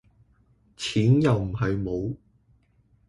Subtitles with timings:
[0.77, 2.17] 錢又唔係無